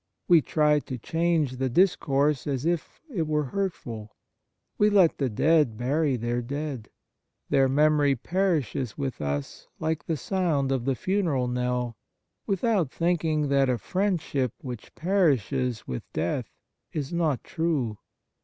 We 0.27 0.41
try 0.41 0.79
to 0.79 0.97
change 0.97 1.57
the 1.57 1.69
discourse 1.69 2.47
as 2.47 2.65
if 2.65 2.99
it 3.13 3.27
were 3.27 3.43
hurtful. 3.43 4.15
We 4.79 4.89
let 4.89 5.19
the 5.19 5.29
dead 5.29 5.77
bury 5.77 6.15
their 6.17 6.41
dead. 6.41 6.89
Their 7.51 7.69
memory 7.69 8.15
perishes 8.15 8.97
with 8.97 9.21
us 9.21 9.67
like 9.79 10.03
the 10.07 10.17
sound 10.17 10.71
of 10.71 10.85
the 10.85 10.95
funeral 10.95 11.47
knell, 11.47 11.97
without 12.47 12.89
thinking 12.91 13.49
that 13.49 13.69
a 13.69 13.77
friendship 13.77 14.53
which 14.61 14.95
perishes 14.95 15.87
with 15.87 16.01
death 16.13 16.49
is 16.91 17.13
not 17.13 17.43
true. 17.43 17.99